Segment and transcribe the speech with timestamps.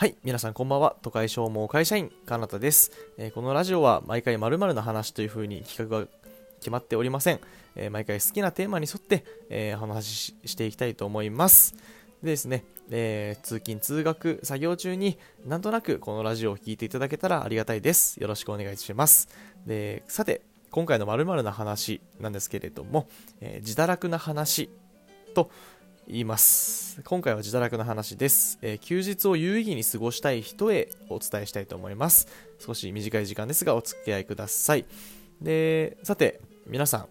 [0.00, 0.94] はい、皆さんこんばんは。
[1.02, 6.06] 都会消耗会社員、かなたです、えーこのラジオは毎回〇〇な話という風に企画が
[6.60, 7.40] 決まっておりません。
[7.74, 11.74] えー毎回好きなテーマに沿って、えーお話ししていきたいと思います。
[12.22, 12.62] でですね、
[12.92, 18.20] えー通勤、通学、作業中になんとなくこのラジオを聞いていただけたらありがたいです。
[18.20, 19.28] よろしくお願いします。
[19.66, 23.08] で、さて、今回の〇〇な話なんですけれども、
[23.40, 24.70] え自堕落な話
[25.34, 25.50] と
[26.10, 27.02] 言います。
[27.04, 32.28] 今回は自堕落な話です、えー休日を有意義に過ごしたい人へお伝えしたいと思います。
[32.58, 34.86] 少し短い時間ですがお付き合いください。
[35.42, 37.08] でさて皆さん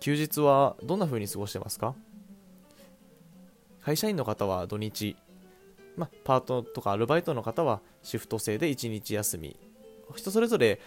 [0.00, 1.94] 休日はどんな風に過ごしてますか？
[3.80, 5.14] 会社員の方は土日、
[5.96, 9.56] ま、パートとかアルバイトの方はシフト制で1日休み。
[10.16, 10.80] 人それぞれ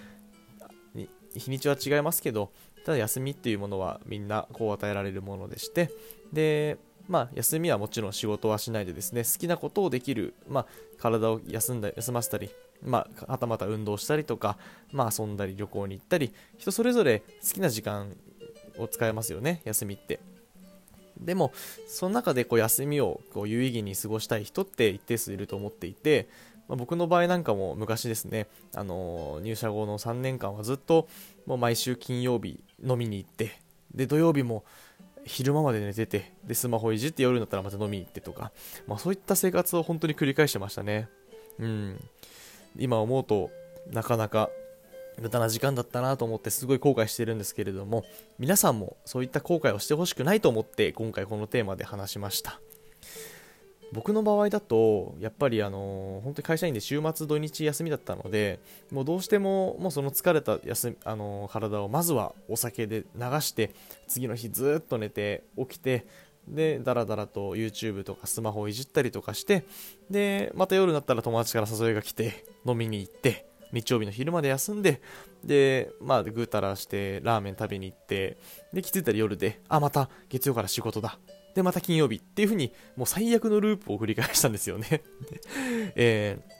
[1.33, 2.51] 日にちは違いますけど
[2.85, 5.89] ただ休みっていうものはみんなこう与えられるものでして。
[6.33, 6.77] で
[7.09, 10.65] まあ休みはもちろん仕事はしないでですね好きなことをできる、まあ、
[10.97, 12.49] 体を休んだ休ませたり
[12.81, 14.57] まあ、はたまた運動したりとか、
[14.93, 17.25] まあ、遊んだり旅行に行ったり人それぞれ好
[17.55, 18.15] きな時間
[18.77, 20.19] を使えますよね休みって。
[21.19, 21.51] でも
[21.85, 26.29] その中でこう休みをこう有意義に過ごしたい人って一定数いると思っていて、
[26.69, 31.09] まあ、僕の場合なんかも昔ですね、あのー入社後の3年間はずっと
[31.45, 33.59] もう毎週金曜日飲みに行って
[33.93, 34.63] で土曜日も
[35.29, 38.51] 昼間まで寝ててでスマホいじって夜になったらまた飲みに行ってとか、
[38.87, 41.07] まあ、そういった生活を本当に繰り返してましたね。
[41.59, 41.99] うん。
[42.77, 43.51] 今思うと
[43.91, 44.49] なかなか
[45.19, 48.05] 無駄な時間だったなと思ってすごい後悔してるんですけれども
[48.39, 52.59] 皆さんもそういった後悔をしてほしくないと思って今回このテーマで話しました。
[53.91, 58.59] 僕の場合だとやっぱりあの本当に会社員で週末土日休みだったので
[58.91, 63.71] もうどうしてももうその疲れた休みあの体をまずはお酒で流して
[64.07, 66.05] 次の日ずっと寝て起きて
[66.47, 69.65] でだらだらと YouTube とかスマホをいじったりとかして
[70.09, 75.01] でまた夜になったら友達から誘いが来て飲みに行って日曜日の昼まで休んで
[75.43, 78.37] でまあぐうたらしてラーメン食べに行って
[78.73, 81.19] で気づいたら夜であまた月曜から仕事だ
[81.55, 85.03] でまた金曜日っていう風にもう最悪のループを繰り返したんですよね。
[85.95, 86.59] えー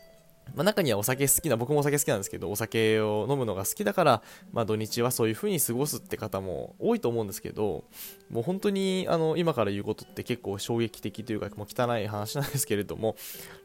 [0.55, 7.83] まあ、中にはお酒好きな僕もお酒好きなんですけどお酒を飲むのが好きだから、まあ、土日はそういう風に過ごすって方も多いと思うんですけど
[8.29, 13.15] もう本当にあの今から言うことって結構衝撃的というかもう汚い話なんですけれども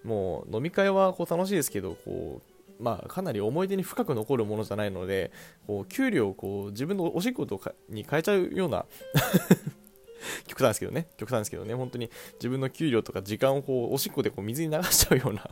[0.04, 5.30] もう飲み会はこう楽しいですけどこうまあ、かなり思い出に深く残るものじゃないので
[5.66, 8.84] こう給料をこう自分のお仕事に変えちゃうような
[10.46, 11.06] 極端ですけどね。
[11.16, 11.74] 極端ですけどね。
[11.74, 15.48] 本当に自分の給料とか時間をこうおしっこでこう水に流しちゃうような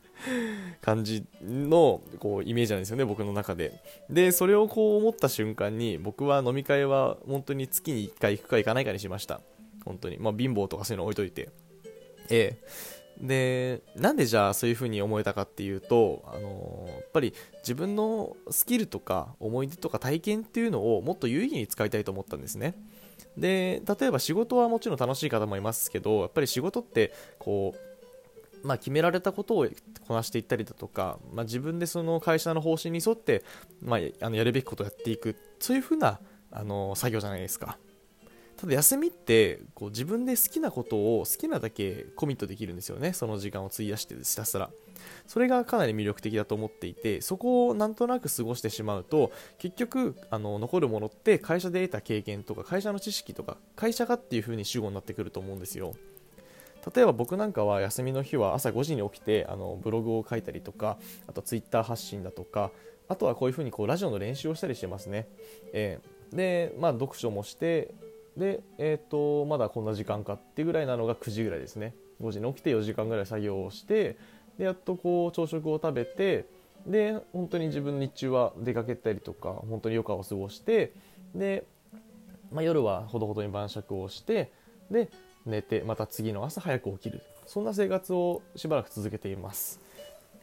[0.80, 3.04] 感じのこうイメージなんですよね。
[3.04, 3.72] 僕の中で。
[4.10, 9.40] でそれをこう思った瞬間に僕は飲み会は本当に月に1回行くか行かないかにしました。
[9.84, 10.18] 本当に。
[10.18, 11.50] まあ貧乏とかそういうの置いといて。
[12.30, 12.93] ええ。
[13.20, 22.74] でなんでじゃあそういう風に思えたかっていうと、あのやっぱり自分のスキルとか思い出とか体験っていうのをもっと有意義に使いたいと思ったんですね。
[23.36, 27.74] で例えば仕事はもちろん楽しい方もいますけどやっぱり仕事ってこ
[28.62, 29.68] う、まあ、決められたことを
[30.06, 33.42] こなしていったりだとか、まあ、自分でその会社の方針に沿って、
[33.82, 36.20] まあ、あのやるべきことをやっていくそういう風な
[36.52, 37.78] あの作業じゃないですか。
[38.56, 43.12] ただ休みってこう自分で好きなことを好きなだけコミットできるんですよね。
[43.12, 44.70] その時間を費やしてひたすら。
[45.26, 55.94] それがかなり魅力的だと思っていてそこをなんとなく過ごしてしまうと結局あの残るものって会社で得た経験とか会社の知識とか会社がっていう風に主語になってくると思うんですよ。
[56.94, 62.72] 例えば僕なんかは休みの日は朝5時に起きてあのブログを書いたりとかあとツイッター発信だとか
[63.08, 65.26] あとはこういう風にこうラジオの練習をしたりしてますね、
[65.72, 66.36] えー。
[66.36, 67.94] でまあ読書もして
[68.36, 71.94] で、えー、とまだこんな時間かってぐらいなのが9時ぐらいですね。
[72.22, 74.16] 5時に起きて4時間ぐらい作業をして
[74.58, 76.46] でやっとこう朝食を食べて
[76.86, 80.92] で本当に自分日中は出かけたりとか本当に余暇を過ごして
[81.34, 81.64] で、
[82.52, 84.52] まあ、夜はほどほどに晩酌をして
[84.90, 85.08] で
[85.46, 87.22] 寝てまた次の朝早く起きる。
[87.46, 89.80] そんな生活をしばらく続けています。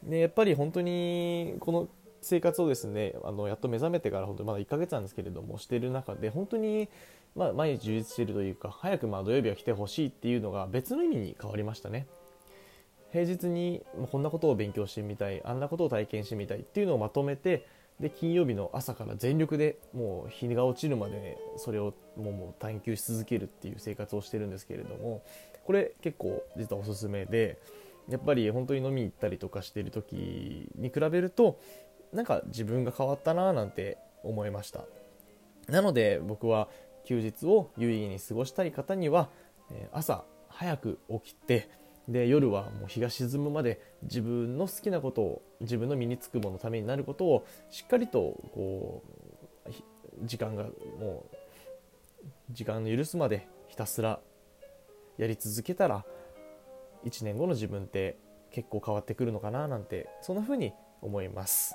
[0.04, 1.88] でやっぱり本当にこの
[2.22, 6.88] 生活をですねあのやっと目覚めてから本当にまだ1ヶ月なんですけれどもしてる中で本当に
[7.34, 12.06] まあ、毎日充実しているというか早くまあ土曜日は来てほしいっていうのが別の意味に変わりましたね。
[13.10, 17.66] 平日にこんなことを勉強してみたいあんなことを体験してみたいっていうのをまとめて
[18.00, 25.22] で金曜日の朝から全力でもう日が落ちるまでそれをもう探求し続けるっていう生活をしてるんですけれども
[25.66, 27.58] これ結構実はおすすめで
[28.08, 31.60] やっぱり本当に飲みに行ったりとかしてる時に比べると
[32.12, 34.84] なんか自分が変わったななんて思いました。
[35.68, 36.68] なので僕は
[37.04, 39.28] 休日を有意義に過ごしたい方には
[39.70, 41.70] え朝早く起きて
[42.08, 48.18] で夜はもう日が沈むまで自分の好きなことを自分の身につくもののためになることをしっかりと
[48.54, 49.02] こ
[49.66, 49.70] う
[50.24, 50.64] 時間が
[50.98, 51.36] もう
[52.50, 54.20] 時間の許すまでひたすら
[55.16, 56.04] やり続けたら
[57.04, 58.18] 1年後の自分って
[58.50, 61.74] 結構変わってくるのかななんてそんな風に思います。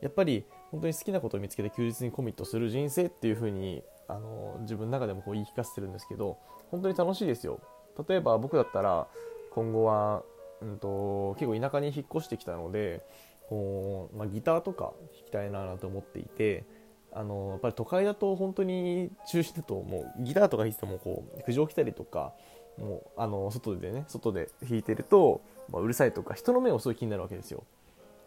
[0.00, 6.38] やっぱり本当に好きなことを見つけて休日にコミットする人生っていう風にあの自分の中でもこう言い聞かせてるんですけど
[6.70, 7.60] 本当に楽しいですよ。
[8.08, 9.06] 例えば僕だったら
[9.52, 10.24] 今後は、
[10.60, 13.04] うんと、結構田舎に引っ越してきたので
[13.48, 16.64] こう、まあ、ギターとか弾きたいなと思っていて
[17.12, 20.22] あのやっぱり都会だと本当に中心だともう。
[20.22, 22.32] ギターとか弾いててもこう苦情来たりとか
[22.78, 27.64] もうあの外でね外で弾いてると、まあ、うるさいとか人の目をすごい気になるわけですよ。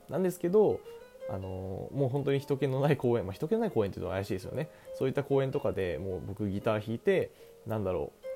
[0.09, 0.79] なんですけど
[1.29, 4.69] あのもう本当に人気のない公園、まあ、人気のない公園っていうのは怪しいですよね。
[4.95, 7.31] そういった公園とかでもう僕ギター弾いて
[7.65, 8.27] なんだろう。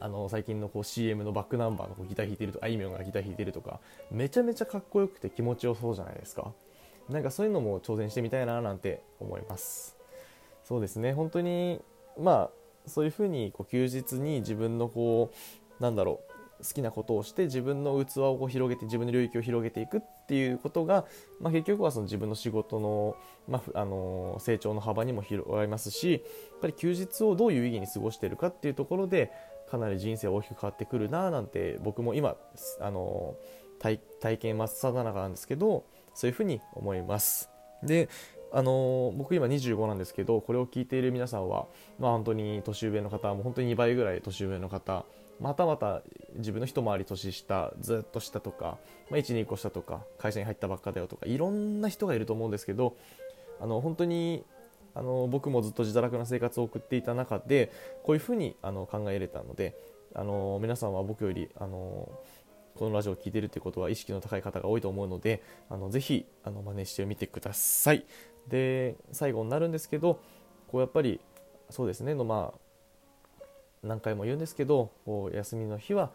[0.00, 3.78] あの最近のこう CM のバックナンバーのこうギター弾いてるとあいみょんがギター弾いてるとか
[4.10, 6.52] めちゃめちゃかっこよくて気持ちよそうじゃないですか。
[7.08, 9.96] なんかそういうのも挑戦してみたいななんて思います。
[10.64, 11.12] そうですね。
[11.12, 11.80] 本当に
[12.18, 12.50] ま
[12.86, 15.30] あそういうふうにこう休日に自分のこ
[15.78, 16.33] うなんだろう。
[16.62, 21.04] 好きなことをして自分の器をこう広げて自分の領域を広げていくっていうことが、
[21.40, 23.16] まあ、結局はその自分の仕事の,、
[23.48, 29.30] まあ、あの成長の幅にも広がりますしやっぱり休日をどういう意義に過ごしているかっていうところで
[29.70, 32.36] かなり人生大きく変わってくるななんて僕も今
[32.80, 33.34] あの
[33.78, 35.84] 体体験真っ只中なんですけど
[36.14, 37.50] そういうふうに思います。
[37.82, 38.08] で
[38.52, 41.66] あの僕今25なんですけどこれを聞いている皆さんは、
[41.98, 45.04] まあ、本当に年上の方も本当に2倍ぐらい年上の方
[45.40, 46.02] またまた
[46.36, 48.78] 自分の一回り年下ずっと下とか、
[49.10, 52.96] まあ、12個下とか会社に入ったばっかだよとかいろんな人がいると思うんですけど
[53.60, 54.44] あの本当に
[54.94, 57.72] あの僕もずっと自堕落な生活を送っていた中で
[58.04, 59.76] こういうふうにあの考えれたので
[60.14, 62.08] あの皆さんは僕よりあの
[62.76, 68.04] このラジオを聴いてるということは意識の高い方が多いと思うのであのぜひあの真似してみてください。
[68.48, 70.20] で最後になるんですけど
[70.68, 71.20] こうやっぱり
[71.70, 72.58] そうですねのまあ
[73.84, 74.90] 何回も言うんですけど
[75.32, 76.10] 休みの日は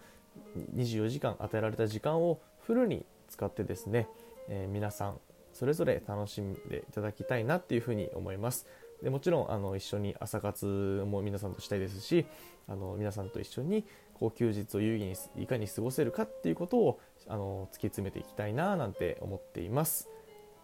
[0.75, 4.07] 24時間与えられた時間をフルに使ってですね、
[4.47, 5.19] えー、皆さん
[5.53, 8.67] それぞれ楽しんでいただきたいなっていうふうに思います。
[9.01, 12.25] でもちろんあの一緒に朝活も皆さんとしたいですし
[12.67, 20.09] あの皆さんと一緒にこう休日を有意義にいかに過ごせるかっていうことをあの突き詰めていきたいななんて思っています。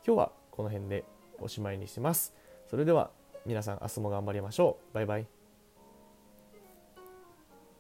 [0.06, 1.06] 今日はこの辺で
[1.40, 2.34] おしまいにします。
[2.70, 3.12] それでは
[3.46, 4.94] 皆さん明日も頑張りましょう。
[4.94, 5.35] バイバイ。